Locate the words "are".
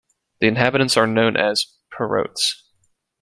0.97-1.05